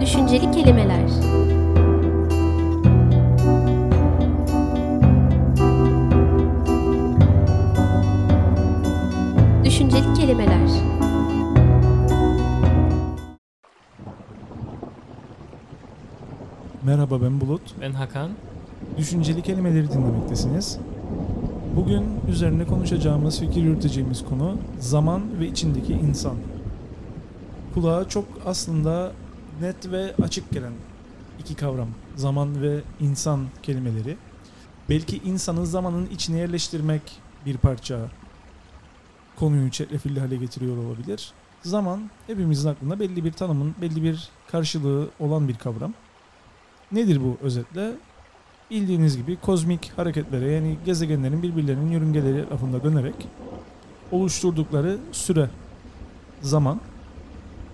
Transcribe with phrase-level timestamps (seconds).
[0.00, 1.08] Düşünceli kelimeler.
[9.64, 10.58] Düşünceli kelimeler.
[16.82, 17.60] Merhaba ben Bulut.
[17.80, 18.30] Ben Hakan.
[18.98, 20.78] Düşünceli kelimeleri dinlemektesiniz.
[21.76, 26.36] Bugün üzerine konuşacağımız, fikir yürüteceğimiz konu zaman ve içindeki insan.
[27.74, 29.12] Kulağa çok aslında
[29.60, 30.72] net ve açık gelen
[31.40, 31.88] iki kavram.
[32.16, 34.16] Zaman ve insan kelimeleri.
[34.88, 37.02] Belki insanı zamanın içine yerleştirmek
[37.46, 37.98] bir parça
[39.36, 41.32] konuyu çetrefilli hale getiriyor olabilir.
[41.62, 45.94] Zaman hepimizin aklında belli bir tanımın, belli bir karşılığı olan bir kavram.
[46.92, 47.92] Nedir bu özetle?
[48.72, 53.14] Bildiğiniz gibi kozmik hareketlere yani gezegenlerin birbirlerinin yörüngeleri etrafında dönerek
[54.12, 55.50] oluşturdukları süre,
[56.42, 56.80] zaman.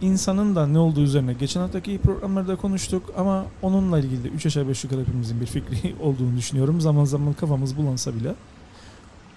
[0.01, 4.69] İnsanın da ne olduğu üzerine geçen haftaki programlarda konuştuk ama onunla ilgili de 3 aşağı
[4.69, 6.81] 5 yukarı hepimizin bir fikri olduğunu düşünüyorum.
[6.81, 8.35] Zaman zaman kafamız bulansa bile.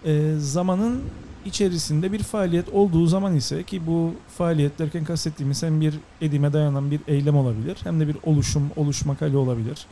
[0.06, 1.02] Ee, zamanın
[1.46, 6.92] içerisinde bir faaliyet olduğu zaman ise ki bu faaliyet derken kastettiğimiz hem bir edime dayanan
[6.92, 9.86] bir eylem olabilir hem de bir oluşum, oluşmak hali olabilir.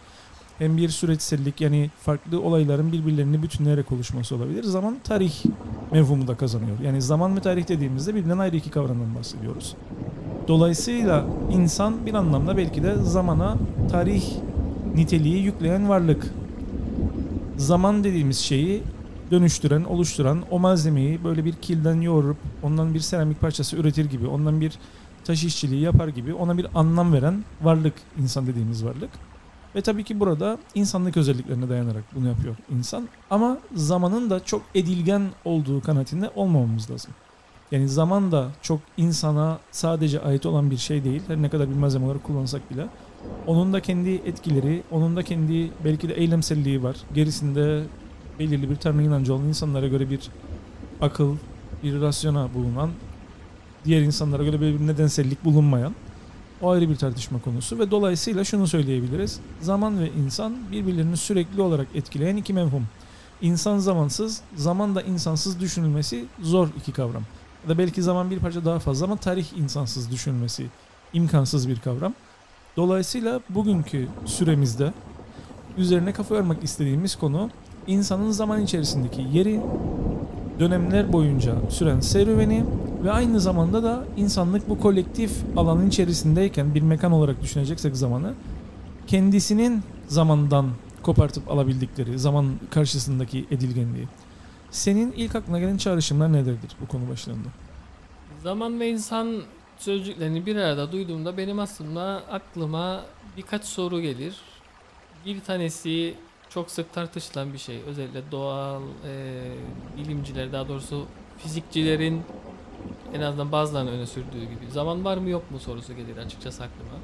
[0.59, 4.63] Hem bir süreçsellik yani farklı olayların birbirlerini bütünleyerek oluşması olabilir.
[4.63, 5.43] Zaman tarih
[5.91, 6.79] mevhumu da kazanıyor.
[6.83, 9.75] Yani zaman ve tarih dediğimizde birbirinden ayrı iki kavramdan bahsediyoruz.
[10.47, 13.57] Dolayısıyla insan bir anlamda belki de zamana
[13.91, 14.23] tarih
[14.95, 16.33] niteliği yükleyen varlık.
[17.57, 18.83] Zaman dediğimiz şeyi
[19.31, 24.61] dönüştüren, oluşturan o malzemeyi böyle bir kilden yoğurup ondan bir seramik parçası üretir gibi, ondan
[24.61, 24.73] bir
[25.23, 29.09] taş işçiliği yapar gibi ona bir anlam veren varlık insan dediğimiz varlık.
[29.75, 33.09] Ve tabii ki burada insanlık özelliklerine dayanarak bunu yapıyor insan.
[33.29, 37.11] Ama zamanın da çok edilgen olduğu kanaatinde olmamamız lazım.
[37.71, 41.21] Yani zaman da çok insana sadece ait olan bir şey değil.
[41.27, 42.87] Her ne kadar bir malzeme olarak kullansak bile.
[43.47, 46.95] Onun da kendi etkileri, onun da kendi belki de eylemselliği var.
[47.13, 47.83] Gerisinde
[48.39, 50.29] belirli bir tanrı inancı olan insanlara göre bir
[51.01, 51.35] akıl,
[51.83, 52.89] bir rasyona bulunan,
[53.85, 55.95] diğer insanlara göre bir nedensellik bulunmayan
[56.61, 59.39] o ayrı bir tartışma konusu ve dolayısıyla şunu söyleyebiliriz.
[59.61, 62.87] Zaman ve insan birbirlerini sürekli olarak etkileyen iki mevhum.
[63.41, 67.23] İnsan zamansız, zaman da insansız düşünülmesi zor iki kavram.
[67.63, 70.65] Ya da belki zaman bir parça daha fazla ama tarih insansız düşünülmesi
[71.13, 72.13] imkansız bir kavram.
[72.77, 74.93] Dolayısıyla bugünkü süremizde
[75.77, 77.49] üzerine kafa yormak istediğimiz konu
[77.87, 79.61] insanın zaman içerisindeki yeri,
[80.59, 82.65] dönemler boyunca süren serüveni
[83.03, 88.33] ve aynı zamanda da insanlık bu kolektif alanın içerisindeyken bir mekan olarak düşüneceksek zamanı
[89.07, 90.69] kendisinin zamandan
[91.03, 94.07] kopartıp alabildikleri zaman karşısındaki edilgenliği.
[94.71, 97.47] Senin ilk aklına gelen çağrışımlar nelerdir bu konu başlığında?
[98.43, 99.41] Zaman ve insan
[99.77, 103.01] sözcüklerini bir arada duyduğumda benim aslında aklıma
[103.37, 104.35] birkaç soru gelir.
[105.25, 106.13] Bir tanesi
[106.49, 107.81] çok sık tartışılan bir şey.
[107.87, 109.41] Özellikle doğal e,
[109.97, 111.05] bilimciler daha doğrusu
[111.37, 112.21] fizikçilerin
[113.13, 116.99] en azından bazılarının öne sürdüğü gibi zaman var mı yok mu sorusu gelir açıkçası aklıma.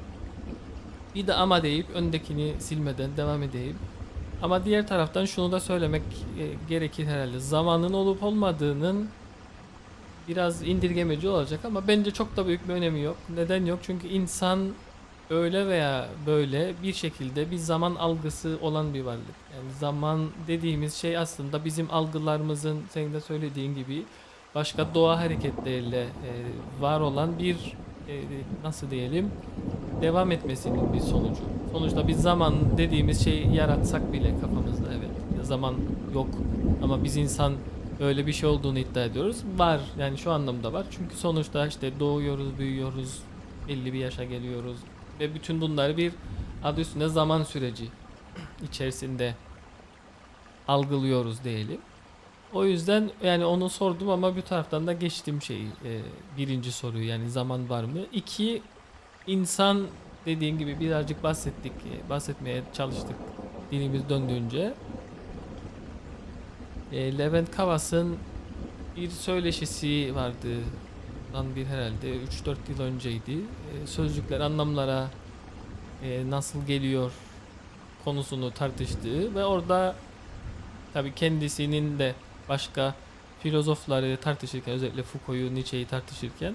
[1.14, 3.78] Bir de ama deyip öndekini silmeden devam edeyim.
[4.42, 6.02] Ama diğer taraftan şunu da söylemek
[6.38, 7.40] e, gerekir herhalde.
[7.40, 9.08] Zamanın olup olmadığının
[10.28, 13.16] biraz indirgemeci olacak ama bence çok da büyük bir önemi yok.
[13.34, 13.78] Neden yok?
[13.82, 14.68] Çünkü insan
[15.30, 19.34] öyle veya böyle bir şekilde bir zaman algısı olan bir varlık.
[19.56, 24.02] Yani zaman dediğimiz şey aslında bizim algılarımızın senin de söylediğin gibi
[24.54, 26.30] başka doğa hareketleriyle e,
[26.80, 27.56] var olan bir
[28.08, 28.22] e,
[28.64, 29.30] nasıl diyelim
[30.02, 31.42] devam etmesinin bir sonucu.
[31.72, 35.74] Sonuçta biz zaman dediğimiz şeyi yaratsak bile kafamızda evet zaman
[36.14, 36.28] yok
[36.82, 37.52] ama biz insan
[38.00, 39.36] öyle bir şey olduğunu iddia ediyoruz.
[39.56, 40.86] Var yani şu anlamda var.
[40.90, 43.18] Çünkü sonuçta işte doğuyoruz, büyüyoruz,
[43.68, 44.76] belli bir yaşa geliyoruz
[45.20, 46.12] ve bütün bunları bir
[46.64, 47.88] adı üstünde zaman süreci
[48.62, 49.34] içerisinde
[50.68, 51.80] algılıyoruz diyelim.
[52.52, 56.00] O yüzden yani onu sordum ama bir taraftan da geçtim şeyi e,
[56.38, 57.98] birinci soruyu yani zaman var mı?
[58.12, 58.62] İki
[59.26, 59.86] insan
[60.26, 63.16] dediğin gibi birazcık bahsettik e, bahsetmeye çalıştık
[63.70, 64.74] dilimiz döndüğünce.
[66.92, 68.16] E, Levent Kavas'ın
[68.96, 70.48] bir söyleşisi vardı
[71.36, 73.32] dan bir herhalde 3-4 yıl önceydi.
[73.32, 75.10] E, sözcükler anlamlara
[76.02, 77.12] e, nasıl geliyor
[78.04, 79.94] konusunu tartıştığı ve orada
[80.92, 82.14] tabii kendisinin de
[82.48, 82.94] başka
[83.40, 86.54] filozofları tartışırken özellikle Foucault'u, Nietzsche'yi tartışırken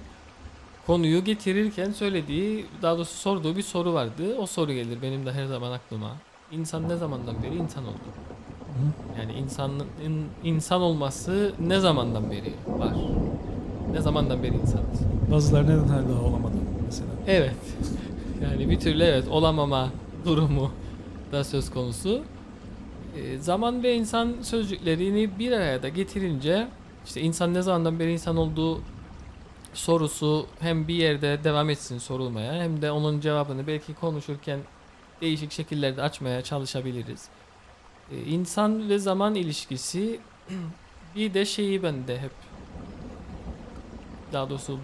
[0.88, 4.38] konuyu getirirken söylediği daha doğrusu sorduğu bir soru vardı.
[4.38, 6.12] O soru gelir benim de her zaman aklıma.
[6.52, 8.10] İnsan ne zamandan beri insan oldu?
[9.20, 9.88] Yani insanın
[10.44, 12.94] insan olması ne zamandan beri var?
[13.94, 15.02] Ne zamandan beri insanız?
[15.32, 16.56] Bazıları neden hala olamadı
[16.86, 17.10] mesela.
[17.28, 17.56] Evet.
[18.44, 19.90] Yani bir türlü evet olamama
[20.26, 20.72] durumu
[21.32, 22.22] da söz konusu.
[23.18, 26.68] E, zaman ve insan sözcüklerini bir araya da getirince
[27.06, 28.82] işte insan ne zamandan beri insan olduğu
[29.74, 34.60] sorusu hem bir yerde devam etsin sorulmaya hem de onun cevabını belki konuşurken
[35.22, 37.28] değişik şekillerde açmaya çalışabiliriz.
[38.12, 40.20] E, insan ve zaman ilişkisi
[41.16, 42.32] bir de şeyi bende hep
[44.34, 44.80] daha doğrusu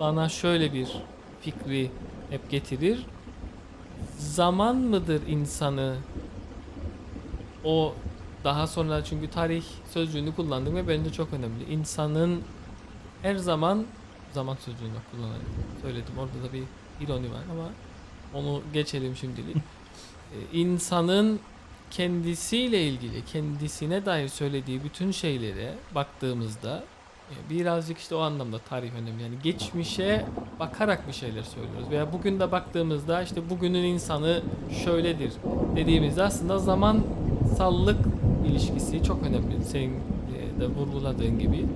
[0.00, 0.88] bana şöyle bir
[1.40, 1.90] fikri
[2.30, 3.06] hep getirir.
[4.18, 5.96] Zaman mıdır insanı
[7.64, 7.94] o
[8.44, 11.72] daha sonra çünkü tarih sözcüğünü kullandım ve bence çok önemli.
[11.72, 12.42] İnsanın
[13.22, 13.86] her zaman
[14.32, 15.40] zaman sözcüğünü kullanarak
[15.82, 16.18] söyledim.
[16.18, 16.62] Orada da bir
[17.04, 17.68] ironi var ama
[18.34, 19.56] onu geçelim şimdilik.
[20.32, 21.40] Ee, insanın
[21.90, 26.84] kendisiyle ilgili, kendisine dair söylediği bütün şeylere baktığımızda
[27.50, 29.22] birazcık işte o anlamda tarih önemli.
[29.22, 30.26] Yani geçmişe
[30.60, 31.90] bakarak bir şeyler söylüyoruz.
[31.90, 34.42] Veya bugün de baktığımızda işte bugünün insanı
[34.84, 35.32] şöyledir
[35.76, 38.06] dediğimizde aslında zamansallık
[38.48, 39.64] ilişkisi çok önemli.
[39.64, 41.66] Senin e, de vurguladığın gibi.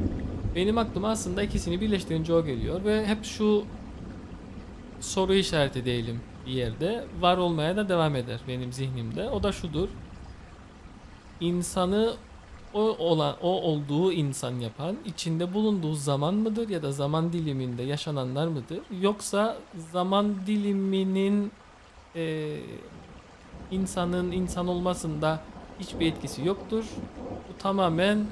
[0.56, 3.64] Benim aklıma aslında ikisini birleştirince o geliyor ve hep şu
[5.00, 9.30] soru işareti değilim bir yerde var olmaya da devam eder benim zihnimde.
[9.30, 9.88] O da şudur.
[11.40, 12.14] İnsanı
[12.74, 18.48] o olan o olduğu insan yapan içinde bulunduğu zaman mıdır ya da zaman diliminde yaşananlar
[18.48, 19.56] mıdır yoksa
[19.92, 21.52] zaman diliminin
[22.16, 22.56] e,
[23.70, 25.40] insanın insan olmasında
[25.80, 26.84] hiçbir etkisi yoktur.
[27.48, 28.26] Bu tamamen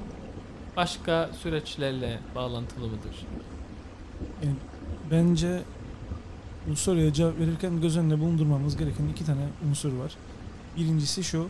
[0.77, 3.25] başka süreçlerle bağlantılı mıdır?
[4.43, 4.55] Yani
[5.11, 5.61] bence
[6.67, 10.15] bu soruya cevap verirken göz önünde bulundurmamız gereken iki tane unsur var.
[10.77, 11.47] Birincisi şu,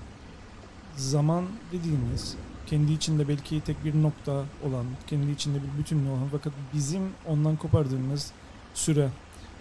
[0.96, 2.36] zaman dediğimiz
[2.70, 7.56] kendi içinde belki tek bir nokta olan, kendi içinde bir bütünlüğü olan fakat bizim ondan
[7.56, 8.32] kopardığımız
[8.74, 9.10] süre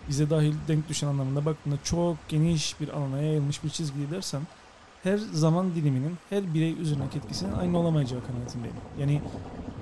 [0.09, 4.43] bize dahil denk düşen anlamında baktığında çok geniş bir alana yayılmış bir çizgi dersen
[5.03, 8.77] her zaman diliminin her birey üzerindeki etkisinin aynı olamayacağı kanaatindeyim.
[9.01, 9.21] Yani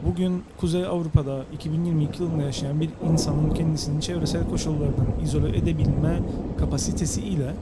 [0.06, 6.20] bugün Kuzey Avrupa'da 2022 yılında yaşayan bir insanın kendisinin çevresel koşullardan izole edebilme
[6.58, 7.54] kapasitesi ile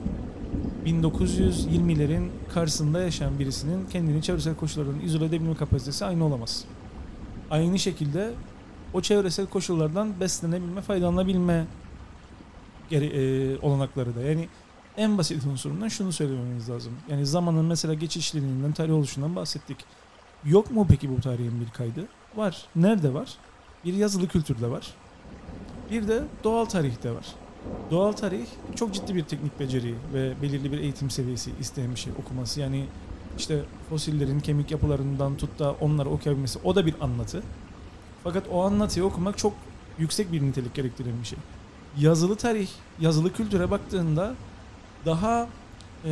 [0.85, 6.65] 1920'lerin karşısında yaşayan birisinin kendini çevresel koşullardan izole edebilme kapasitesi aynı olamaz.
[7.51, 8.33] Aynı şekilde
[8.93, 11.65] o çevresel koşullardan beslenebilme, faydalanabilme
[12.89, 14.21] geri, e, olanakları da.
[14.21, 14.47] Yani
[14.97, 16.93] en basit unsurundan şunu söylememiz lazım.
[17.09, 19.77] Yani zamanın mesela geçişliliğinden, tarih oluşundan bahsettik.
[20.45, 22.07] Yok mu peki bu tarihin bir kaydı?
[22.35, 22.65] Var.
[22.75, 23.37] Nerede var?
[23.85, 24.93] Bir yazılı kültürde var.
[25.91, 27.25] Bir de doğal tarihte var.
[27.91, 28.45] Doğal tarih
[28.75, 32.59] çok ciddi bir teknik beceri ve belirli bir eğitim seviyesi isteyen bir şey okuması.
[32.61, 32.85] Yani
[33.37, 37.43] işte fosillerin kemik yapılarından tut da onları okuyabilmesi o da bir anlatı.
[38.23, 39.53] Fakat o anlatıyı okumak çok
[39.99, 41.39] yüksek bir nitelik gerektiren bir şey.
[41.97, 42.69] Yazılı tarih,
[42.99, 44.35] yazılı kültüre baktığında
[45.05, 45.47] daha
[46.05, 46.11] e,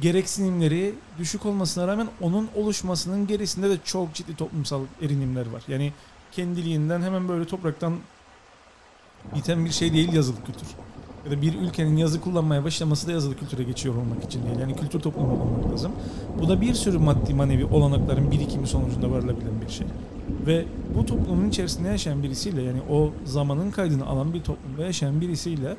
[0.00, 5.62] gereksinimleri düşük olmasına rağmen onun oluşmasının gerisinde de çok ciddi toplumsal erinimler var.
[5.68, 5.92] Yani
[6.32, 7.96] kendiliğinden hemen böyle topraktan
[9.36, 10.68] biten bir şey değil yazılı kültür.
[11.24, 14.58] Ya da bir ülkenin yazı kullanmaya başlaması da yazılı kültüre geçiyor olmak için değil.
[14.60, 15.92] Yani kültür toplumu olmak lazım.
[16.40, 19.86] Bu da bir sürü maddi manevi olanakların birikimi sonucunda varılabilen bir şey.
[20.46, 25.76] Ve bu toplumun içerisinde yaşayan birisiyle yani o zamanın kaydını alan bir toplumda yaşayan birisiyle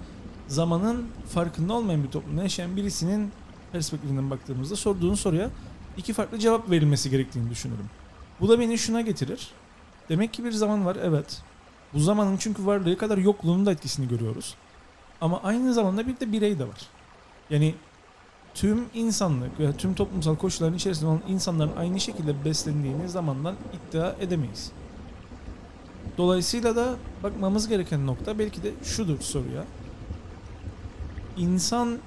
[0.48, 3.32] zamanın farkında olmayan bir toplumda yaşayan birisinin
[3.72, 5.50] perspektifinden baktığımızda sorduğun soruya
[5.98, 7.86] iki farklı cevap verilmesi gerektiğini düşünürüm.
[8.42, 9.48] Bu da beni şuna getirir.
[10.10, 11.42] Demek ki bir zaman var evet.
[11.94, 14.56] Bu zamanın çünkü varlığı kadar yokluğunun da etkisini görüyoruz.
[15.22, 16.88] Ama aynı zamanda bir de birey de var.
[17.50, 17.76] Yani
[18.54, 24.72] tüm insanlık veya tüm toplumsal koşulların içerisinde olan insanların aynı şekilde beslendiğini zamandan iddia edemeyiz.
[26.18, 29.66] Dolayısıyla da bakmamız gereken nokta belki de şudur soruya.
[31.38, 31.98] İnsan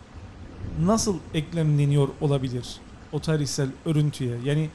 [0.81, 2.81] nasıl eklemleniyor olabilir
[3.13, 4.39] o tarihsel örüntüye?
[4.45, 4.71] Yani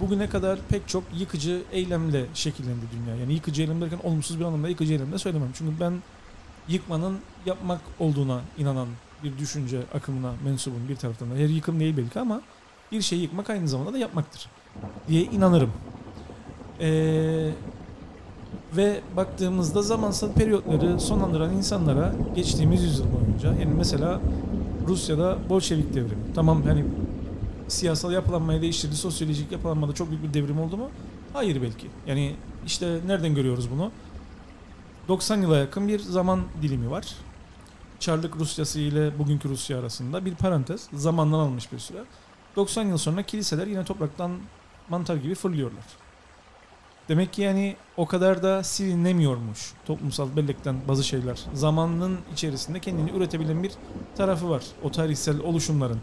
[0.00, 3.16] bugüne kadar pek çok yıkıcı eylemle şekillendi dünya.
[3.16, 5.48] Yani yıkıcı eylem derken olumsuz bir anlamda yıkıcı eylem de söylemem.
[5.54, 5.92] Çünkü ben
[6.68, 8.88] yıkmanın yapmak olduğuna inanan
[9.24, 11.34] bir düşünce akımına mensubum bir taraftan da.
[11.34, 12.42] Her yıkım değil belki ama
[12.92, 14.48] bir şeyi yıkmak aynı zamanda da yapmaktır
[15.08, 15.70] diye inanırım.
[16.80, 17.50] Ee,
[18.76, 24.20] ve baktığımızda zamansal periyotları sonlandıran insanlara geçtiğimiz yüzyıl boyunca yani mesela
[24.88, 26.22] Rusya'da Bolşevik devrimi.
[26.34, 26.84] Tamam hani
[27.68, 30.90] siyasal yapılanmayı değiştirdi, sosyolojik yapılanmada çok büyük bir devrim oldu mu?
[31.32, 31.86] Hayır belki.
[32.06, 32.34] Yani
[32.66, 33.92] işte nereden görüyoruz bunu?
[35.08, 37.14] 90 yıla yakın bir zaman dilimi var.
[38.00, 40.88] Çarlık Rusyası ile bugünkü Rusya arasında bir parantez.
[40.92, 42.04] Zamandan almış bir süre.
[42.56, 44.32] 90 yıl sonra kiliseler yine topraktan
[44.88, 45.84] mantar gibi fırlıyorlar.
[47.08, 51.40] Demek ki yani o kadar da silinemiyormuş toplumsal bellekten bazı şeyler.
[51.54, 53.72] Zamanın içerisinde kendini üretebilen bir
[54.16, 56.00] tarafı var o tarihsel oluşumların.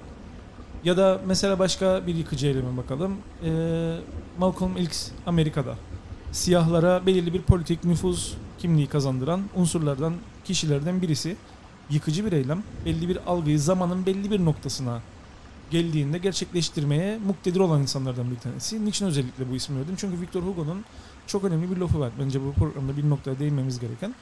[0.83, 3.17] Ya da mesela başka bir yıkıcı eyleme bakalım.
[3.45, 3.97] Ee,
[4.39, 5.75] Malcolm X Amerika'da
[6.31, 10.13] siyahlara belirli bir politik nüfuz kimliği kazandıran unsurlardan,
[10.45, 11.35] kişilerden birisi
[11.89, 12.63] yıkıcı bir eylem.
[12.85, 15.01] Belli bir algıyı zamanın belli bir noktasına
[15.71, 18.85] geldiğinde gerçekleştirmeye muktedir olan insanlardan bir tanesi.
[18.85, 19.95] Niçin özellikle bu ismi verdim?
[19.97, 20.85] Çünkü Victor Hugo'nun
[21.27, 22.11] çok önemli bir lafı var.
[22.19, 24.15] Bence bu programda bir noktaya değinmemiz gereken.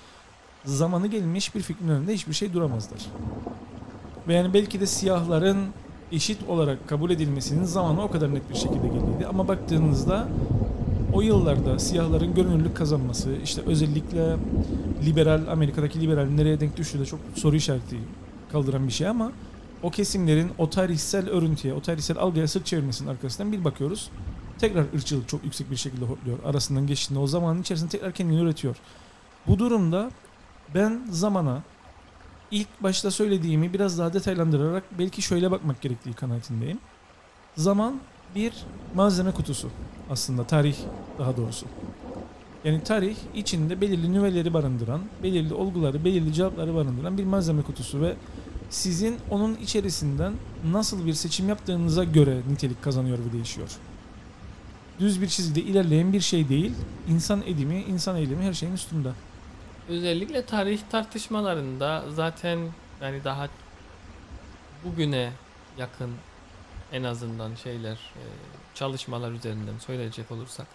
[0.66, 3.00] Zamanı gelmiş bir fikrin önünde hiçbir şey duramazlar.
[4.28, 5.58] Ve yani belki de siyahların
[6.12, 9.28] eşit olarak kabul edilmesinin zamanı o kadar net bir şekilde geliydi.
[9.30, 10.28] Ama baktığınızda
[11.14, 14.36] o yıllarda siyahların görünürlük kazanması, işte özellikle
[15.06, 17.98] liberal, Amerika'daki liberal nereye denk düştüğü de çok soru işareti
[18.52, 19.32] kaldıran bir şey ama
[19.84, 24.10] o kesimlerin o tarihsel örüntüye, o tarihsel algıya sırt çevirmesinin arkasından bir bakıyoruz.
[24.60, 26.38] Tekrar ırkçılık çok yüksek bir şekilde hortluyor.
[26.46, 28.76] Arasından geçtiğinde o zamanın içerisinde tekrar kendini üretiyor.
[29.48, 30.12] Bu durumda
[30.76, 31.64] ben zamana
[32.52, 36.80] ilk başta söylediğimi biraz daha detaylandırarak belki şöyle bakmak gerektiği kanaatindeyim.
[37.58, 38.00] Zaman
[38.36, 38.54] bir
[38.96, 39.70] malzeme kutusu
[40.10, 40.76] aslında tarih
[41.20, 41.66] daha doğrusu.
[42.64, 48.16] Yani tarih içinde belirli nüveleri barındıran, belirli olguları, belirli cevapları barındıran bir malzeme kutusu ve
[48.70, 50.34] sizin onun içerisinden
[50.72, 53.70] nasıl bir seçim yaptığınıza göre nitelik kazanıyor ve değişiyor.
[55.00, 56.74] Düz bir çizgide ilerleyen bir şey değil,
[57.10, 59.10] insan edimi, insan eylemi her şeyin üstünde.
[59.90, 62.60] Özellikle tarih tartışmalarında zaten
[63.02, 63.48] yani daha
[64.86, 65.32] bugüne
[65.78, 66.12] yakın
[66.94, 68.24] en azından şeyler e,
[68.76, 70.68] çalışmalar üzerinden söyleyecek olursak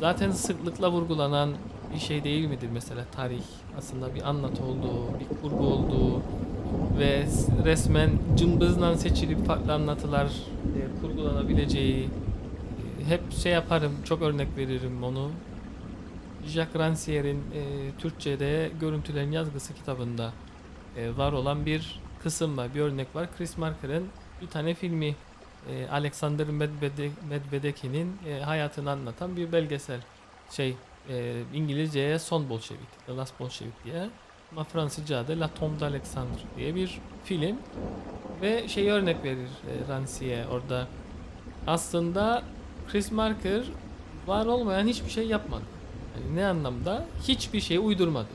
[0.00, 1.54] zaten sıklıkla vurgulanan
[1.94, 3.42] bir şey değil midir mesela tarih?
[3.78, 6.22] Aslında bir anlatı olduğu, bir kurgu olduğu
[6.98, 7.26] ve
[7.64, 15.30] resmen cımbızla seçilip farklı anlatılar e, kurgulanabileceği e, hep şey yaparım çok örnek veririm onu
[16.46, 17.62] Jacques Rancière'in e,
[17.98, 20.32] Türkçe'de Görüntülerin Yazgısı kitabında
[20.96, 23.28] e, var olan bir kısım var, bir örnek var.
[23.38, 24.08] Chris Marker'ın
[24.42, 25.16] bir tane filmi
[25.70, 27.10] e, Alexander Medvede-
[28.28, 30.00] e, hayatını anlatan bir belgesel.
[30.50, 30.76] Şey
[31.08, 34.08] e, İngilizceye Son Bolşevik, The Last Bolshevik diye
[34.52, 37.56] ama Fransızca'da La Tombe d'Alexandre diye bir film
[38.42, 40.86] ve şey örnek verir e, Rancière orada.
[41.66, 42.42] Aslında
[42.88, 43.62] Chris Marker
[44.26, 45.62] var olmayan hiçbir şey yapmadı.
[46.24, 47.04] Yani ne anlamda?
[47.28, 48.28] Hiçbir şey uydurmadı.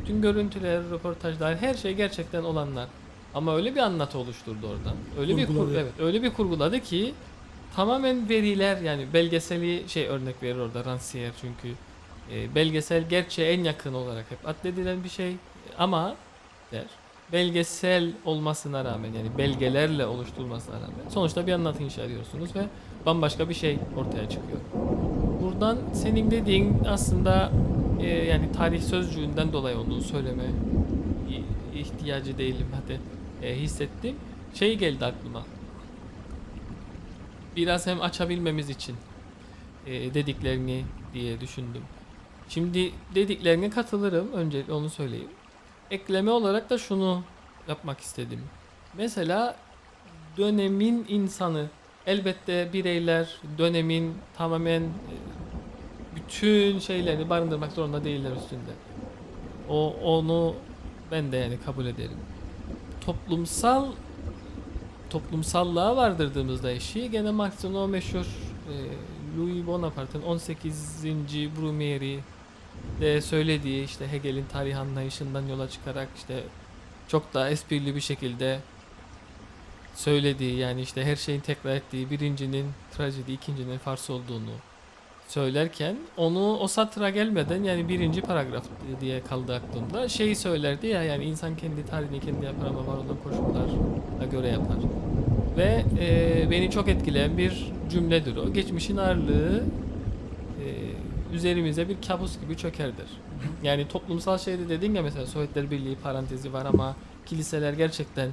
[0.00, 2.86] Bütün görüntüler, röportajlar, her şey gerçekten olanlar.
[3.34, 4.96] Ama öyle bir anlatı oluşturdu oradan.
[5.20, 5.78] Öyle bir kur, Kurguladı.
[5.80, 7.14] evet, öyle bir kurguladı ki
[7.76, 11.68] tamamen veriler yani belgeseli şey örnek verir orada Rancière çünkü
[12.32, 15.36] e, belgesel gerçeğe en yakın olarak hep addedilen bir şey
[15.78, 16.14] ama
[16.72, 16.84] der
[17.32, 22.60] belgesel olmasına rağmen yani belgelerle oluşturulmasına rağmen sonuçta bir anlatı inşa ediyorsunuz ve
[23.06, 24.58] bambaşka bir şey ortaya çıkıyor.
[25.58, 27.50] Buradan senin dediğin aslında
[28.00, 30.44] e, yani tarih sözcüğünden dolayı onu söyleme
[31.74, 33.00] ihtiyacı değilim hadi
[33.46, 34.16] e, hissettim.
[34.54, 35.44] Şey geldi aklıma.
[37.56, 38.96] Biraz hem açabilmemiz için
[39.86, 40.84] e, dediklerini
[41.14, 41.82] diye düşündüm.
[42.48, 44.32] Şimdi dediklerine katılırım.
[44.32, 45.30] Önce onu söyleyeyim.
[45.90, 47.22] Ekleme olarak da şunu
[47.68, 48.40] yapmak istedim.
[48.96, 49.56] Mesela
[50.36, 51.66] dönemin insanı
[52.06, 55.37] elbette bireyler dönemin tamamen e,
[56.18, 58.70] bütün şeylerini barındırmak zorunda değiller üstünde.
[59.68, 60.54] O onu
[61.10, 62.18] ben de yani kabul ederim.
[63.06, 63.86] Toplumsal
[65.10, 68.26] toplumsallığa vardırdığımızda işi gene Marx'ın o meşhur
[68.68, 68.74] e,
[69.38, 71.04] Louis Bonaparte'ın 18.
[71.60, 72.20] Brumaire
[73.00, 76.42] de söylediği işte Hegel'in tarih anlayışından yola çıkarak işte
[77.08, 78.60] çok daha esprili bir şekilde
[79.94, 84.50] söylediği yani işte her şeyin tekrar ettiği birincinin trajedi ikincinin farsı olduğunu
[85.28, 88.64] söylerken onu o satıra gelmeden yani birinci paragraf
[89.00, 90.08] diye kaldı aklımda.
[90.08, 94.76] Şeyi söylerdi ya yani insan kendi tarihini kendi yapar ama var olan koşullara göre yapar.
[95.56, 98.52] Ve e, beni çok etkileyen bir cümledir o.
[98.52, 99.62] Geçmişin ağırlığı
[100.64, 100.66] e,
[101.34, 103.06] üzerimize bir kabus gibi çökerdir.
[103.62, 108.30] Yani toplumsal şeyde dedin ya mesela Sovyetler Birliği parantezi var ama kiliseler gerçekten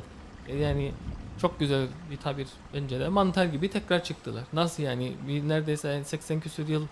[0.47, 0.91] e, yani
[1.37, 4.43] çok güzel bir tabir bence de mantar gibi tekrar çıktılar.
[4.53, 6.87] Nasıl yani bir neredeyse 80 küsur yıl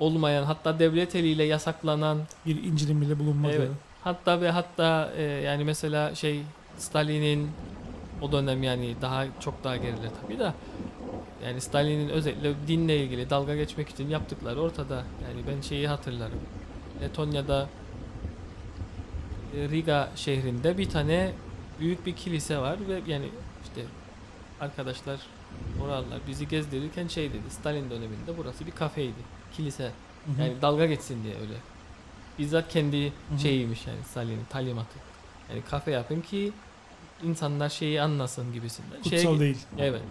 [0.00, 3.54] olmayan hatta devlet eliyle yasaklanan Bir incilim bile bulunmadı.
[3.56, 3.70] Evet.
[4.04, 6.42] hatta ve hatta e, yani mesela şey
[6.78, 7.50] Stalin'in
[8.22, 10.54] o dönem yani daha çok daha geride tabii da
[11.44, 14.94] yani Stalin'in özellikle dinle ilgili dalga geçmek için yaptıkları ortada.
[14.94, 16.40] Yani ben şeyi hatırlarım.
[17.02, 17.68] Letonya'da
[19.56, 21.32] e, Riga şehrinde bir tane
[21.80, 23.26] büyük bir kilise var ve yani
[24.60, 25.20] arkadaşlar
[25.84, 27.50] Oralar bizi gezdirirken şey dedi.
[27.50, 29.12] Stalin döneminde burası bir kafeydi.
[29.56, 29.84] Kilise.
[29.84, 30.40] Hı hı.
[30.40, 31.54] Yani dalga geçsin diye öyle.
[32.38, 33.38] Bizzat kendi hı.
[33.42, 34.98] şeyiymiş yani Stalin'in talimatı.
[35.50, 36.52] Yani kafe yapın ki
[37.24, 39.02] insanlar şeyi anlasın gibisinden.
[39.02, 39.58] Şeye Kutsal git- değil.
[39.78, 40.02] Evet.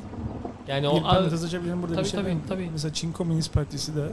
[0.67, 2.41] Yani bir o parantez açabilirim burada Tabii, bir şey tabii, var.
[2.47, 2.69] tabii.
[2.71, 4.09] Mesela Çin Komünist Partisi de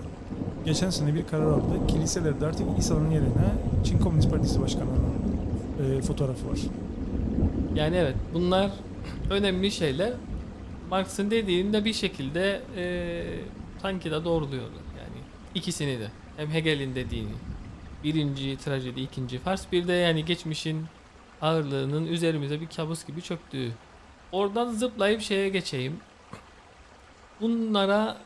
[0.65, 1.87] geçen sene bir karar aldı.
[1.89, 5.15] Kiliselerde artık İsa'nın yerine Çin Komünist Partisi Başkanı'nın
[5.99, 6.59] e, fotoğrafı var.
[7.75, 8.71] Yani evet bunlar
[9.31, 10.13] önemli şeyler.
[10.91, 13.41] Marx'ın dediğinde bir şekilde eee
[13.83, 14.83] sanki de doğruluyorlar.
[14.99, 15.19] Yani
[15.55, 16.11] ikisini de.
[16.37, 17.33] Hem Hegel'in dediğini.
[18.05, 19.73] Birinci trajedi, ikinci fars.
[19.73, 20.85] Bir de yani geçmişin
[21.43, 23.73] ağırlığının üzerimize bir kabus gibi çöktüğü.
[24.33, 25.97] Oradan zıplayıp şeye geçeyim.
[27.41, 28.17] Bunlara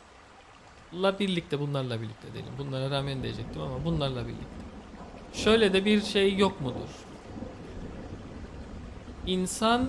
[0.95, 2.53] la birlikte bunlarla birlikte diyelim.
[2.59, 4.69] Bunlara rağmen diyecektim ama bunlarla birlikte.
[5.33, 7.09] Şöyle de bir şey yok mudur?
[9.29, 9.89] insan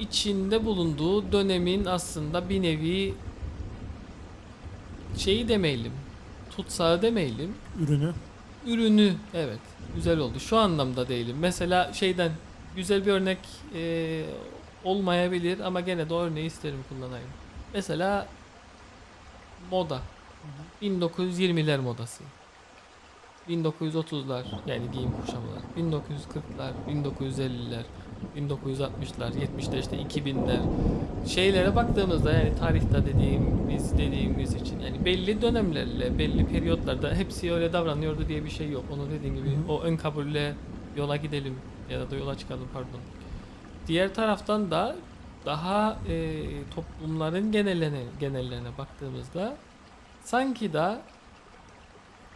[0.00, 3.14] içinde bulunduğu dönemin aslında bir nevi
[5.16, 5.92] şeyi demeyelim,
[6.56, 8.12] tutsağı demeyelim, Ürünü
[8.66, 9.58] ürünü evet
[9.94, 10.40] güzel oldu.
[10.40, 11.36] Şu anlamda değilim.
[11.40, 12.32] Mesela şeyden
[12.76, 13.38] güzel bir örnek
[13.74, 14.24] e,
[14.84, 17.28] olmayabilir ama gene de o örneği isterim kullanayım.
[17.74, 18.26] Mesela
[19.70, 20.00] moda.
[20.82, 22.22] 1920'ler modası.
[23.48, 25.60] 1930'lar yani giyim kuşamlar.
[25.78, 27.82] 1940'lar, 1950'ler,
[28.36, 30.58] 1960'lar, 70'ler işte 2000'ler.
[31.26, 38.28] Şeylere baktığımızda yani tarihte dediğimiz dediğimiz için yani belli dönemlerle, belli periyotlarda hepsi öyle davranıyordu
[38.28, 38.84] diye bir şey yok.
[38.92, 40.54] Onu dediğim gibi o ön kabulle
[40.96, 41.54] yola gidelim
[41.90, 43.00] ya da yola çıkalım pardon.
[43.86, 44.96] Diğer taraftan da
[45.46, 46.42] daha e,
[46.74, 49.56] toplumların genellerine, genellerine baktığımızda
[50.24, 51.00] sanki da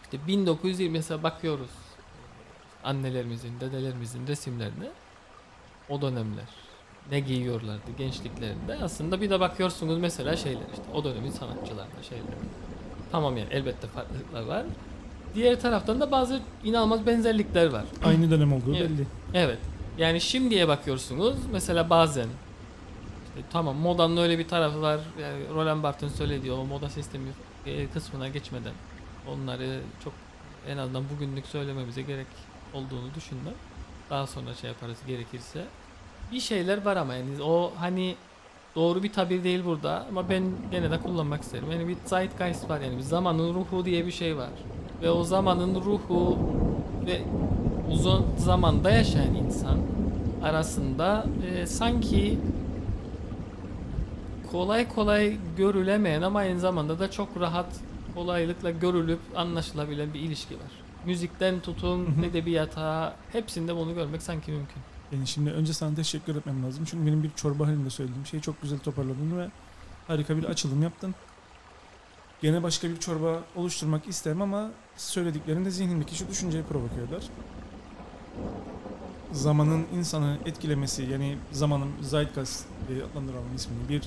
[0.02, 1.70] işte 1920 mesela bakıyoruz
[2.84, 4.88] annelerimizin, dedelerimizin resimlerine
[5.88, 6.44] o dönemler
[7.10, 8.78] ne giyiyorlardı gençliklerinde.
[8.82, 12.24] Aslında bir de bakıyorsunuz mesela şeyler işte o dönemin sanatçılarına şeyler.
[13.12, 14.64] Tamam yani elbette farklılıklar var.
[15.34, 17.84] Diğer taraftan da bazı inanılmaz benzerlikler var.
[18.04, 18.90] aynı dönem olduğu Evet.
[18.90, 19.06] belli.
[19.34, 19.58] Evet.
[19.98, 22.26] Yani şimdiye bakıyorsunuz mesela bazen
[23.28, 25.00] işte tamam modanın öyle bir tarafı var.
[25.22, 27.28] Yani Roland Barthes'in söylediği o moda sistemi
[27.66, 28.72] e, kısmına geçmeden
[29.28, 30.12] onları çok
[30.68, 32.26] en azından bugünlük söylememize gerek
[32.74, 33.54] olduğunu düşünmem.
[34.10, 35.64] Daha sonra şey yaparız gerekirse.
[36.32, 38.16] Bir şeyler var ama yani o hani
[38.76, 41.70] doğru bir tabir değil burada ama ben gene de kullanmak isterim.
[41.72, 44.50] Yani bir zeitgeist var yani bir zamanın ruhu diye bir şey var.
[45.02, 46.38] Ve o zamanın ruhu
[47.06, 47.22] ve
[47.92, 49.78] uzun zamanda yaşayan insan
[50.42, 52.38] arasında e, sanki
[54.52, 57.66] kolay kolay görülemeyen ama aynı zamanda da çok rahat
[58.14, 60.87] kolaylıkla görülüp anlaşılabilen bir ilişki var.
[61.08, 64.82] Müzikten tutun edebiyata hepsinde bunu görmek sanki mümkün.
[65.12, 66.84] Yani şimdi önce sana teşekkür etmem lazım.
[66.84, 69.48] Çünkü benim bir çorba halinde söylediğim şeyi çok güzel toparladın ve
[70.06, 71.14] harika bir açılım yaptın.
[72.42, 77.22] Gene başka bir çorba oluşturmak isterim ama söylediklerinde zihnimdeki şu düşünceyi provoke eder.
[79.32, 84.02] Zamanın insanı etkilemesi yani zamanın zeitgeist diye adlandıralım ismini bir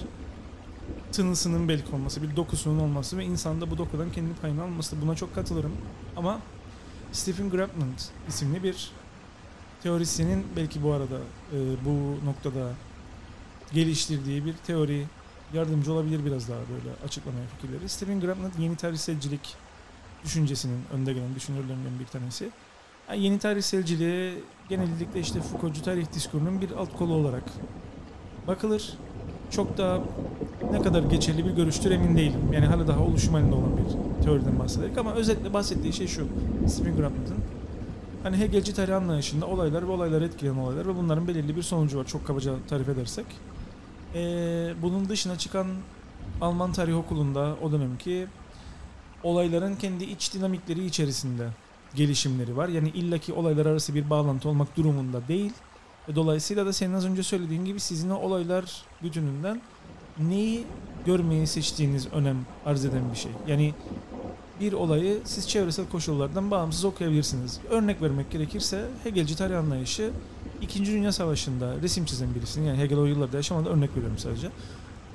[1.11, 5.35] tınısının belki olması, bir dokusunun olması ve insanda bu dokudan kendi payını alması buna çok
[5.35, 5.73] katılırım.
[6.17, 6.39] Ama
[7.11, 7.89] Stephen Grabman
[8.27, 8.91] isimli bir
[9.83, 11.17] teorisyenin belki bu arada
[11.53, 12.73] e, bu noktada
[13.73, 15.05] geliştirdiği bir teori
[15.53, 17.89] yardımcı olabilir biraz daha böyle açıklamaya fikirleri.
[17.89, 19.55] Stephen Grabman yeni tarihselcilik
[20.23, 22.49] düşüncesinin önde gelen düşünürlerinden bir tanesi.
[23.09, 24.33] Yani yeni tarihselciliğe
[24.69, 27.43] genellikle işte Foucault'cu tarih diskurunun bir alt kolu olarak
[28.47, 28.93] bakılır.
[29.51, 30.01] Çok da
[30.71, 32.41] ne kadar geçerli bir görüştür emin değilim.
[32.53, 36.27] Yani hala daha oluşum halinde olan bir teoriden bahsederek ama özetle bahsettiği şey şu.
[36.67, 37.43] Stephen Grabman'ın
[38.23, 42.05] hani Hegelci tarih anlayışında olaylar ve olayları etkileyen olaylar ve bunların belirli bir sonucu var
[42.05, 43.25] çok kabaca tarif edersek.
[44.15, 45.67] Ee, bunun dışına çıkan
[46.41, 48.27] Alman Tarih Okulu'nda o dönemki
[49.23, 51.47] olayların kendi iç dinamikleri içerisinde
[51.95, 52.67] gelişimleri var.
[52.67, 55.53] Yani illaki olaylar arası bir bağlantı olmak durumunda değil.
[56.15, 59.61] Dolayısıyla da senin az önce söylediğin gibi sizin o olaylar bütününden
[60.19, 60.63] neyi
[61.05, 63.31] görmeyi seçtiğiniz önem arz eden bir şey.
[63.47, 63.73] Yani
[64.59, 67.59] bir olayı siz çevresel koşullardan bağımsız okuyabilirsiniz.
[67.69, 70.11] Örnek vermek gerekirse Hegelci tarih anlayışı
[70.61, 74.49] İkinci Dünya Savaşı'nda resim çizen birisinin yani Hegel o yıllarda yaşamadı örnek veriyorum sadece.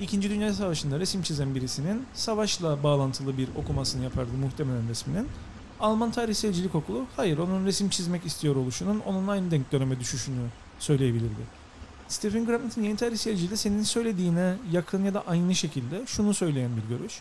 [0.01, 5.29] İkinci Dünya Savaşı'nda resim çizen birisinin savaşla bağlantılı bir okumasını yapardı muhtemelen resminin.
[5.81, 10.47] Alman tarihselcilik okulu hayır onun resim çizmek istiyor oluşunun onun aynı denk döneme düşüşünü
[10.79, 11.57] söyleyebilirdi.
[12.09, 16.97] Stephen Grabman'ın yeni tarihselciliği de senin söylediğine yakın ya da aynı şekilde şunu söyleyen bir
[16.97, 17.21] görüş.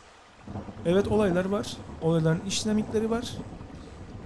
[0.85, 1.77] Evet olaylar var.
[2.01, 3.31] Olayların iç dinamikleri var.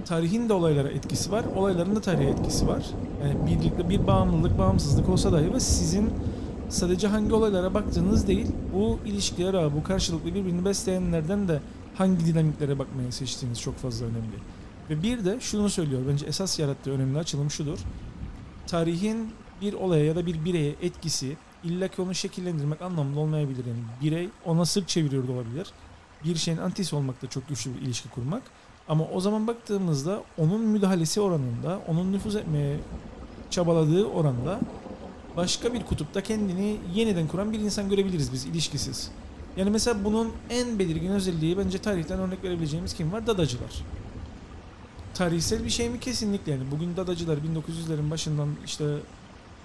[0.05, 1.45] Tarihin de olaylara etkisi var.
[1.55, 2.85] Olayların da tarihe etkisi var.
[3.23, 6.09] Yani birlikte bir bağımlılık, bağımsızlık olsa dahi ve sizin
[6.69, 11.61] sadece hangi olaylara baktığınız değil, bu ilişkilere, bu karşılıklı birbirini besleyenlerden de
[11.95, 14.35] hangi dinamiklere bakmayı seçtiğiniz çok fazla önemli.
[14.89, 17.79] Ve bir de şunu söylüyor, bence esas yarattığı önemli açılım şudur.
[18.69, 23.65] Tarihin bir olaya ya da bir bireye etkisi illa ki onu şekillendirmek anlamında olmayabilir.
[23.65, 25.67] Yani birey ona sırt çeviriyor da olabilir.
[26.25, 28.43] Bir şeyin antisi olmakta çok güçlü bir ilişki kurmak.
[28.87, 32.77] Ama o zaman baktığımızda onun müdahalesi oranında, onun nüfuz etmeye
[33.49, 34.59] çabaladığı oranda
[35.37, 39.11] başka bir kutupta kendini yeniden kuran bir insan görebiliriz biz ilişkisiz.
[39.57, 43.27] Yani mesela bunun en belirgin özelliği bence tarihten örnek verebileceğimiz kim var?
[43.27, 43.83] Dadacılar.
[45.19, 45.99] Tarihsel bir şey mi?
[45.99, 46.63] Kesinlikle yani.
[46.71, 48.85] Bugün dadacılar 1900'lerin başından işte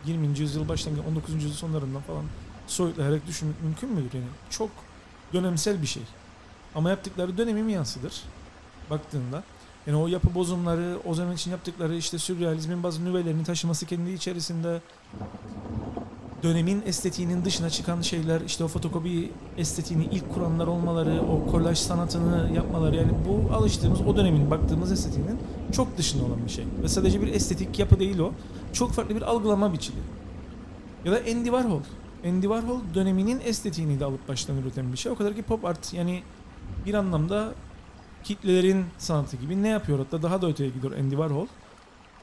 [0.07, 0.39] 20.
[0.39, 1.35] yüzyıl başlangıç 19.
[1.35, 2.25] yüzyıl sonlarından falan
[2.67, 4.15] soyutlayarak düşünmek mümkün müdür?
[4.15, 4.71] Yani çok
[5.33, 6.03] dönemsel bir şey.
[6.75, 8.23] Ama yaptıkları dönemi mi yansıdır?
[8.91, 9.43] Baktığında.
[9.87, 14.81] Yani o yapı bozumları, o zaman için yaptıkları işte sürrealizmin bazı nüvelerini taşıması kendi içerisinde
[16.45, 22.55] dönemin estetiğinin dışına çıkan şeyler, işte o fotokopi estetiğini ilk kuranlar olmaları, o kolaj sanatını
[22.55, 25.39] yapmaları yani bu alıştığımız o dönemin baktığımız estetiğinin
[25.73, 26.65] çok dışında olan bir şey.
[26.83, 28.33] Ve sadece bir estetik yapı değil o.
[28.73, 30.01] Çok farklı bir algılama biçimi.
[31.05, 31.81] Ya da Andy Warhol.
[32.27, 35.13] Andy Warhol döneminin estetiğini de alıp baştan üreten bir şey.
[35.13, 36.23] O kadar ki pop art yani
[36.87, 37.55] bir anlamda
[38.25, 41.47] kitlelerin sanatı gibi ne yapıyor hatta daha da öteye gidiyor Andy Warhol.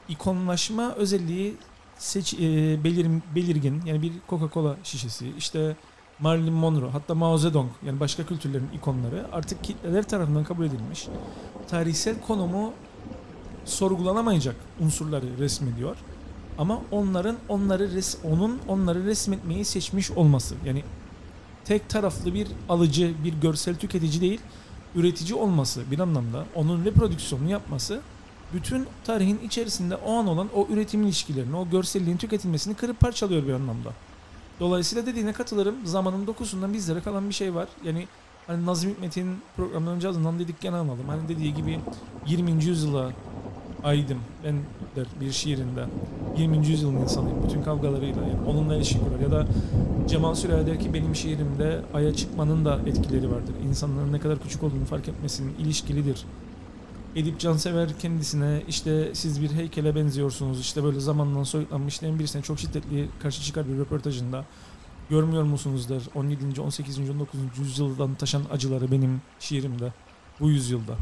[0.08, 1.56] İkonlaşma özelliği
[2.02, 2.38] seç, e,
[2.84, 5.76] belir, belirgin yani bir Coca-Cola şişesi işte
[6.18, 11.08] Marilyn Monroe hatta Mao Zedong yani başka kültürlerin ikonları artık kitleler tarafından kabul edilmiş.
[11.68, 12.72] Tarihsel konumu
[13.64, 15.96] sorgulanamayacak unsurları resmediyor.
[16.58, 20.82] Ama onların onları res, onun onları resmetmeyi seçmiş olması yani
[21.64, 24.40] tek taraflı bir alıcı, bir görsel tüketici değil,
[24.94, 28.00] üretici olması bir anlamda onun reprodüksiyonunu yapması
[28.54, 33.52] bütün tarihin içerisinde o an olan o üretim ilişkilerini, o görselliğin tüketilmesini kırıp parçalıyor bir
[33.52, 33.90] anlamda.
[34.60, 35.74] Dolayısıyla dediğine katılırım.
[35.84, 37.68] Zamanın dokusundan bizlere kalan bir şey var.
[37.84, 38.06] Yani
[38.46, 41.04] hani Nazım Hikmet'in programından önce adından dedik gene anladım.
[41.08, 41.80] Hani dediği gibi
[42.26, 42.64] 20.
[42.64, 43.10] yüzyıla
[43.84, 44.54] aydım ben
[44.96, 45.84] der bir şiirinde.
[46.38, 46.66] 20.
[46.66, 49.20] yüzyılın insanıyım bütün kavgalarıyla yani onunla ilişki kurar.
[49.20, 49.46] Ya da
[50.08, 53.54] Cemal Süreya der ki benim şiirimde aya çıkmanın da etkileri vardır.
[53.68, 56.24] İnsanların ne kadar küçük olduğunu fark etmesinin ilişkilidir.
[57.16, 62.58] Edip Cansever kendisine işte siz bir heykele benziyorsunuz işte böyle zamandan soyutlanmış diyen birisine çok
[62.58, 64.44] şiddetli karşı çıkar bir röportajında.
[65.10, 66.60] Görmüyor musunuz der 17.
[66.60, 67.10] 18.
[67.10, 67.40] 19.
[67.58, 69.92] yüzyıldan taşan acıları benim şiirimde
[70.40, 70.96] bu yüzyılda.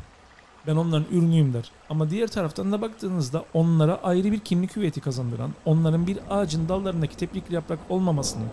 [0.67, 1.71] Ben onların ürünüyüm der.
[1.91, 7.17] Ama diğer taraftan da baktığınızda onlara ayrı bir kimlik hüviyeti kazandıran, onların bir ağacın dallarındaki
[7.17, 8.45] teplikli yaprak olmamasını,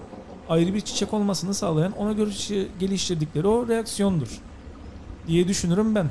[0.50, 2.30] ayrı bir çiçek olmasını sağlayan ona göre
[2.80, 4.42] geliştirdikleri o reaksiyondur
[5.28, 6.10] diye düşünürüm ben.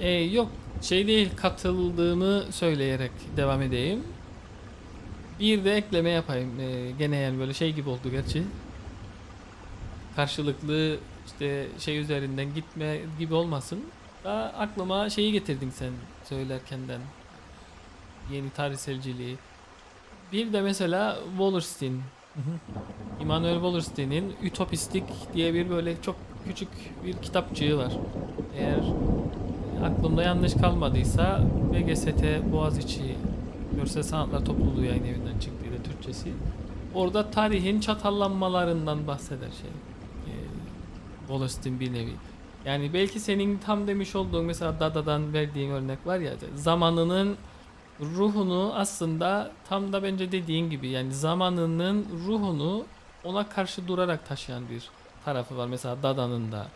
[0.00, 0.48] E, yok
[0.82, 4.04] şey değil katıldığımı söyleyerek devam edeyim.
[5.40, 6.60] Bir de ekleme yapayım.
[6.60, 8.42] E, gene yani böyle şey gibi oldu gerçi.
[10.16, 13.84] Karşılıklı işte şey üzerinden gitme gibi olmasın.
[14.24, 15.90] Daha aklıma şeyi getirdin sen
[16.24, 17.00] söylerkenden.
[18.32, 19.36] Yeni tarihselciliği.
[20.32, 22.02] Bir de mesela Wallerstein.
[23.20, 26.68] Immanuel Wallerstein'in Utopistik diye bir böyle çok küçük
[27.04, 27.92] bir kitapçığı var.
[28.58, 28.80] Eğer
[29.84, 31.40] aklımda yanlış kalmadıysa
[31.72, 33.16] BGST Boğaziçi
[33.76, 36.32] Görsel Sanatlar Topluluğu yayın evinden çıktıydı Türkçesi.
[36.94, 39.70] Orada tarihin çatallanmalarından bahseder şey.
[41.30, 42.12] Wallerstein bir nevi.
[42.64, 47.36] Yani belki senin tam demiş olduğun mesela Dada'dan verdiğin örnek var ya zamanının
[48.00, 52.84] ruhunu aslında tam da bence dediğin gibi yani zamanının ruhunu
[53.24, 54.90] ona karşı durarak taşıyan bir
[55.24, 55.66] tarafı var.
[55.66, 56.66] Mesela Dada'nın da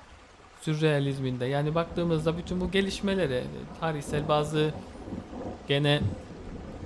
[0.65, 3.45] sürrealizminde yani baktığımızda bütün bu gelişmelere
[3.81, 4.71] tarihsel bazı
[5.69, 6.01] gene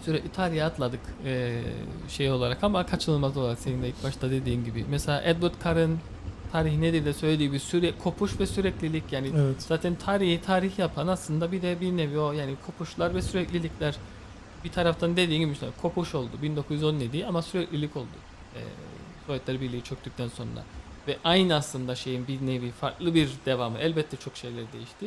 [0.05, 1.61] sürekli tarihe atladık ee,
[2.09, 4.85] şey olarak ama kaçınılmaz olarak senin de ilk başta dediğin gibi.
[4.91, 5.99] Mesela Edward Carr'ın
[6.53, 9.63] tarih nedir de söylediği bir süre kopuş ve süreklilik yani Evet.
[9.63, 13.97] zaten tarihi tarih yapan aslında bir de bir nevi o yani kopuşlar ve süreklilikler
[14.65, 18.07] bir taraftan dediğin gibi işte kopuş oldu 1917 ama süreklilik oldu.
[18.55, 18.59] Ee,
[19.27, 20.49] Sovyetler Birliği çöktükten sonra
[21.09, 23.79] ve aynı aslında şeyin bir nevi farklı bir devamı.
[23.79, 25.07] Elbette çok şeyler değişti.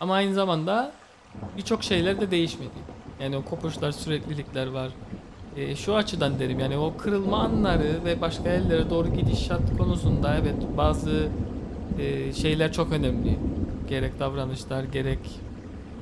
[0.00, 0.92] Ama aynı zamanda
[1.56, 2.78] birçok şeyler de değişmedi.
[3.20, 4.90] Yani o kopuşlar, süreklilikler var.
[5.56, 10.54] Ee, şu açıdan derim yani o kırılma anları ve başka yerlere doğru gidişat konusunda evet
[10.76, 11.28] bazı
[11.98, 13.38] e, şeyler çok önemli.
[13.88, 15.18] Gerek davranışlar, gerek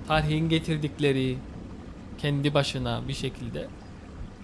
[0.08, 1.36] tarihin getirdikleri
[2.18, 3.66] kendi başına bir şekilde.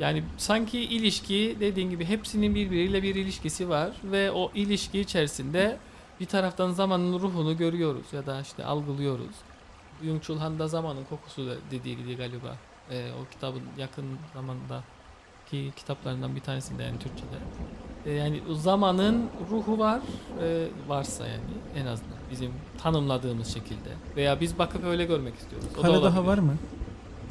[0.00, 5.76] Yani sanki ilişki dediğin gibi hepsinin birbiriyle bir ilişkisi var ve o ilişki içerisinde
[6.20, 9.36] bir taraftan zamanın ruhunu görüyoruz ya da işte algılıyoruz.
[10.02, 12.56] Byung-Chul Han da zamanın kokusu da dediği gibi galiba.
[12.90, 14.82] Ee, o kitabın yakın zamanda
[15.52, 17.38] eski kitaplarından bir tanesinde yani Türkçe'de.
[18.10, 20.00] E, yani zamanın ruhu var
[20.42, 21.40] e, varsa yani
[21.76, 25.68] en azından bizim tanımladığımız şekilde veya biz bakıp öyle görmek istiyoruz.
[25.78, 26.26] O da Hala daha olabilir.
[26.26, 26.56] var mı?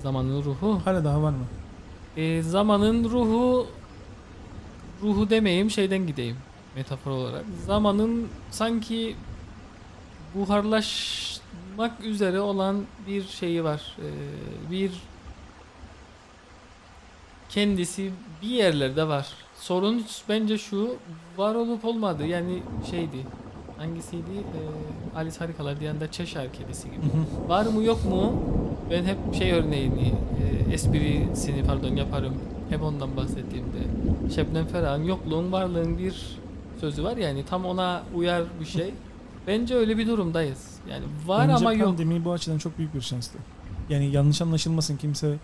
[0.03, 0.81] Zamanın ruhu.
[0.85, 1.45] Hala daha var mı?
[2.17, 3.67] E, zamanın ruhu
[5.01, 6.37] ruhu demeyeyim şeyden gideyim
[6.75, 7.45] metafor olarak.
[7.65, 9.15] Zamanın sanki
[10.35, 13.97] buharlaşmak üzere olan bir şeyi var.
[13.99, 14.07] E,
[14.71, 14.91] bir
[17.49, 19.27] kendisi bir yerlerde var.
[19.55, 20.95] Sorun bence şu
[21.37, 23.17] var olup olmadı yani şeydi
[23.77, 27.01] hangisiydi e, Alice Harikalar Diyarında Çeşar kedisi gibi.
[27.47, 28.33] Var mı yok mu?
[28.91, 30.13] Ben hep şey örneğini,
[30.69, 32.33] e, esprisini pardon yaparım.
[32.69, 33.77] Hep ondan bahsettiğimde.
[34.35, 36.37] Şebnem Ferah'ın yokluğun varlığın bir
[36.79, 38.93] sözü var yani tam ona uyar bir şey.
[39.47, 40.77] Bence öyle bir durumdayız.
[40.89, 41.87] Yani var Bence ama yok.
[41.87, 43.37] pandemi bu açıdan çok büyük bir şanstı.
[43.89, 45.35] Yani yanlış anlaşılmasın kimse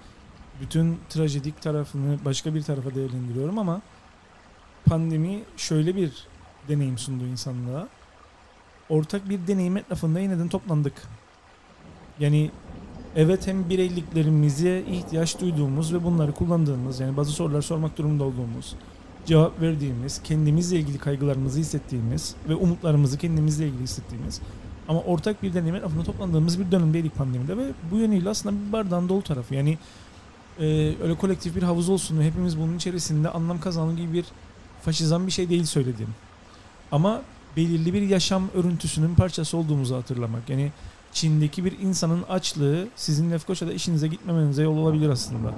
[0.62, 3.82] bütün trajedik tarafını başka bir tarafa değerlendiriyorum ama
[4.86, 6.12] pandemi şöyle bir
[6.68, 7.88] deneyim sundu insanlığa.
[8.90, 10.94] Ortak bir deneyim etrafında yeniden toplandık.
[12.20, 12.52] Yani
[13.16, 18.76] evet hem bireyliklerimize ihtiyaç duyduğumuz ve bunları kullandığımız yani bazı sorular sormak durumunda olduğumuz
[19.26, 24.42] cevap verdiğimiz, kendimizle ilgili kaygılarımızı hissettiğimiz ve umutlarımızı kendimizle ilgili hissettiğimiz
[24.88, 29.10] ama ortak bir deneyim etrafında toplandığımız bir dönemdeydik pandemide ve bu yönüyle aslında bir bardağın
[29.10, 29.56] dolu tarafı.
[29.56, 29.78] Yani
[30.60, 30.66] e,
[31.04, 34.26] öyle kolektif bir havuz olsun ve hepimiz bunun içerisinde anlam kazanır gibi bir
[34.82, 36.12] faşizan bir şey değil söylediğim.
[36.92, 37.22] Ama
[37.58, 40.50] belirli bir yaşam örüntüsünün parçası olduğumuzu hatırlamak.
[40.50, 40.72] Yani
[41.14, 45.54] Çin'deki bir insanın açlığı sizin Lefkoşa'da işinize gitmemenize yol olabilir aslında.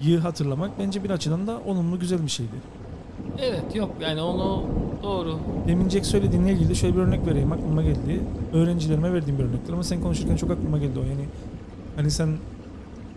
[0.00, 2.56] Yı hatırlamak bence bir açıdan da olumlu güzel bir şeydi.
[3.38, 4.64] Evet yok yani onu
[5.02, 5.38] doğru.
[5.68, 8.20] Demin Jack söylediğinle ilgili şöyle bir örnek vereyim aklıma geldi.
[8.52, 11.02] Öğrencilerime verdiğim bir örnektir ama sen konuşurken çok aklıma geldi o.
[11.02, 11.24] Yani
[11.96, 12.36] hani sen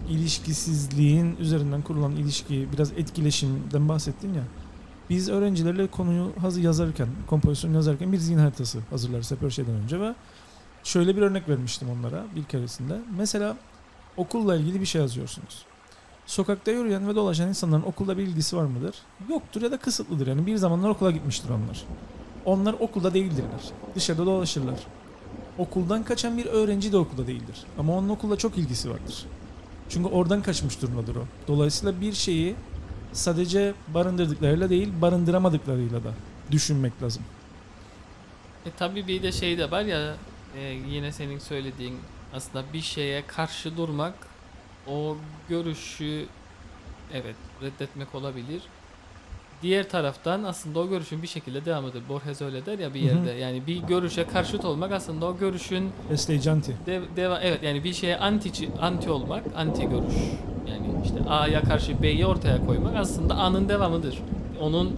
[0.10, 4.44] ilişkisizliğin üzerinden kurulan ilişki, biraz etkileşimden bahsettin ya.
[5.10, 10.00] Biz öğrencilerle konuyu hazır yazarken, kompozisyon yazarken bir zihin haritası hazırlarız hep her şeyden önce
[10.00, 10.16] ve
[10.84, 13.02] şöyle bir örnek vermiştim onlara bir keresinde.
[13.18, 13.58] Mesela
[14.18, 15.66] okulla ilgili bir şey yazıyorsunuz.
[16.26, 18.96] Sokakta yürüyen ve dolaşan insanların okulda bir ilgisi var mıdır?
[19.30, 20.28] Yoktur ya da kısıtlıdır.
[20.28, 21.84] Yani bir zamanlar okula gitmiştir onlar.
[22.46, 23.62] Onlar okulda değildirler.
[23.96, 24.80] Dışarıda dolaşırlar.
[25.58, 27.64] Okuldan kaçan bir öğrenci de okulda değildir.
[27.80, 29.26] Ama onun okulda çok ilgisi vardır.
[29.90, 31.24] Çünkü oradan kaçmış durumdadır o.
[31.48, 32.56] Dolayısıyla bir şeyi
[33.14, 36.10] sadece barındırdıklarıyla değil, barındıramadıklarıyla da
[36.52, 37.24] düşünmek lazım.
[38.66, 40.16] E tabii bir de şey de var ya
[40.58, 41.96] e, yine senin söylediğin
[42.34, 44.14] aslında bir şeye karşı durmak
[44.88, 45.18] o
[45.50, 46.26] görüşü
[47.14, 48.62] evet reddetmek olabilir.
[49.62, 52.02] Diğer taraftan aslında o görüşün bir şekilde devam eder.
[52.10, 53.08] Borges öyle der ya bir Hı hı.
[53.08, 53.32] yerde.
[53.32, 56.50] Yani bir görüşe karşıt olmak aslında o görüşün Besleyici
[56.86, 60.16] de, deva- evet yani bir şeye anti anti olmak, anti görüş.
[60.70, 64.20] Yani işte A'ya karşı B'yi ortaya koymak aslında A'nın devamıdır.
[64.62, 64.96] Onun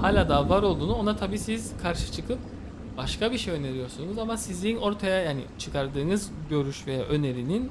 [0.00, 2.38] hala da var olduğunu ona tabii siz karşı çıkıp
[2.96, 7.70] başka bir şey öneriyorsunuz ama sizin ortaya yani çıkardığınız görüş veya önerinin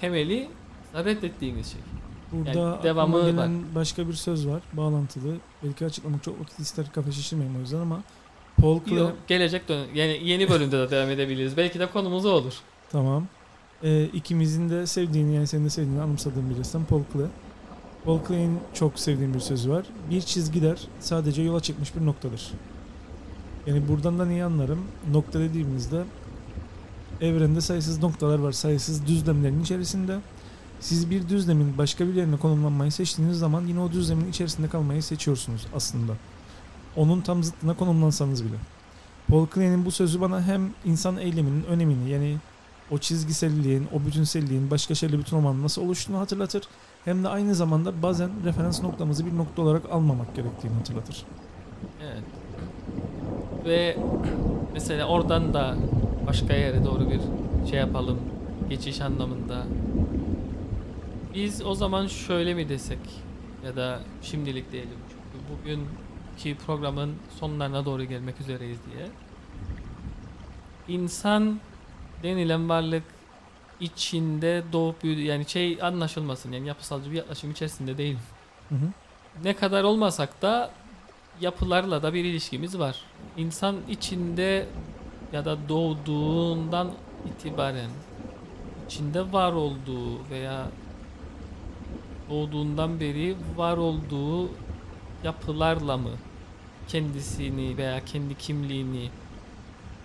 [0.00, 0.48] temeli
[0.94, 1.80] reddettiğiniz şey.
[2.32, 4.62] Burada Yani devamı gelen başka bir söz var.
[4.72, 5.36] Bağlantılı.
[5.62, 8.02] Belki açıklamak çok vakit ister kafa şişirmeyeyim o yüzden ama
[8.56, 8.98] Paul Klee...
[8.98, 11.56] Yok, gelecek dön yani yeni bölümde de devam edebiliriz.
[11.56, 12.54] Belki de konumuz o olur.
[12.92, 13.26] Tamam.
[13.82, 17.26] Ee, ikimizin de sevdiğini yani senin de sevdiğini anımsadığım bir ressam Paul Klee.
[18.04, 19.86] Paul Klee'nin çok sevdiğim bir sözü var.
[20.10, 22.52] Bir çizgiler sadece yola çıkmış bir noktadır.
[23.66, 24.78] Yani buradan da neyi anlarım?
[25.12, 26.04] Nokta dediğimizde
[27.20, 28.52] evrende sayısız noktalar var.
[28.52, 30.18] Sayısız düzlemlerin içerisinde.
[30.80, 35.66] Siz bir düzlemin başka bir yerine konumlanmayı seçtiğiniz zaman yine o düzlemin içerisinde kalmayı seçiyorsunuz
[35.74, 36.12] aslında.
[36.96, 38.56] Onun tam zıttına konumlansanız bile.
[39.28, 42.36] Paul Klee'nin bu sözü bana hem insan eyleminin önemini yani
[42.90, 46.62] o çizgiselliğin, o bütünselliğin başka şeyle bütün olmanın nasıl oluştuğunu hatırlatır.
[47.04, 51.24] Hem de aynı zamanda bazen referans noktamızı bir nokta olarak almamak gerektiğini hatırlatır.
[52.02, 52.24] Evet.
[53.66, 53.96] Ve
[54.72, 55.76] mesela oradan da
[56.26, 57.20] başka yere doğru bir
[57.70, 58.20] şey yapalım.
[58.68, 59.62] Geçiş anlamında.
[61.34, 62.98] Biz o zaman şöyle mi desek
[63.64, 69.06] ya da şimdilik diyelim çünkü bugünkü programın sonlarına doğru gelmek üzereyiz diye.
[70.88, 71.60] İnsan
[72.22, 73.02] denilen varlık
[73.80, 78.18] içinde doğup büyüdü yani şey anlaşılmasın yani yapısalcı bir yaklaşım içerisinde değil
[78.68, 78.88] Hı hı.
[79.44, 80.70] ne kadar olmasak da
[81.40, 82.96] yapılarla da bir ilişkimiz var.
[83.36, 84.66] İnsan içinde
[85.32, 86.92] ya da doğduğundan
[87.26, 87.90] itibaren
[88.86, 90.68] içinde var olduğu veya
[92.30, 94.50] doğduğundan beri var olduğu
[95.24, 96.10] yapılarla mı
[96.88, 99.10] kendisini veya kendi kimliğini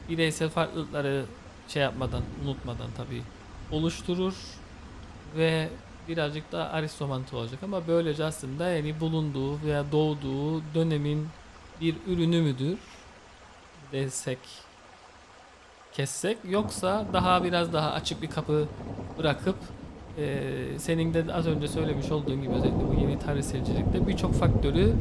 [0.09, 1.25] bireysel farklılıkları
[1.67, 3.21] şey yapmadan, unutmadan tabii
[3.71, 4.33] oluşturur
[5.35, 5.69] ve
[6.07, 11.27] birazcık daha aristomantik olacak ama böylece aslında yani bulunduğu veya doğduğu dönemin
[11.81, 12.77] bir ürünü müdür
[13.91, 14.39] desek
[15.93, 18.67] kessek yoksa daha biraz daha açık bir kapı
[19.17, 19.55] bırakıp
[20.17, 20.43] e,
[20.77, 24.93] senin de az önce söylemiş olduğun gibi özellikle bu yeni tarihselcilikte birçok faktörü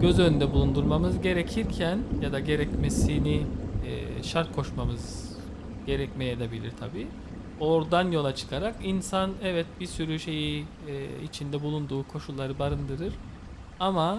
[0.00, 3.42] göz önünde bulundurmamız gerekirken ya da gerekmesini
[3.86, 5.32] e, şart koşmamız
[5.86, 7.06] gerekmeye de bilir tabi.
[7.60, 13.14] Oradan yola çıkarak insan evet bir sürü şeyi e, içinde bulunduğu koşulları barındırır
[13.80, 14.18] ama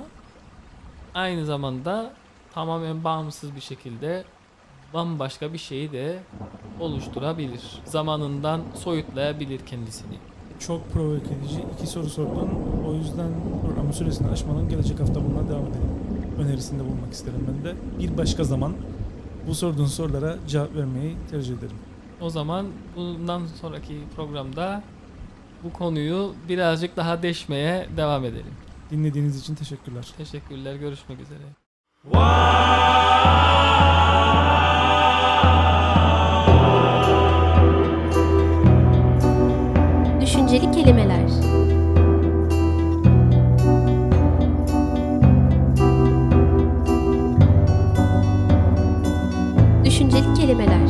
[1.13, 2.13] aynı zamanda
[2.53, 4.23] tamamen bağımsız bir şekilde
[4.93, 6.19] bambaşka bir şeyi de
[6.79, 7.81] oluşturabilir.
[7.85, 10.15] Zamanından soyutlayabilir kendisini.
[10.59, 12.49] Çok provoke edici iki soru sordun.
[12.87, 13.29] O yüzden
[13.65, 15.89] programın süresini aşmadan gelecek hafta bununla devam edelim.
[16.39, 17.75] Önerisinde bulunmak isterim ben de.
[17.99, 18.73] Bir başka zaman
[19.47, 21.75] bu sorduğun sorulara cevap vermeyi tercih ederim.
[22.21, 24.83] O zaman bundan sonraki programda
[25.63, 28.53] bu konuyu birazcık daha deşmeye devam edelim.
[28.91, 30.13] Dinlediğiniz için teşekkürler.
[30.17, 30.75] Teşekkürler.
[30.75, 31.43] Görüşmek üzere.
[40.21, 41.29] Düşünceli kelimeler.
[49.85, 50.82] Düşünceli kelimeler.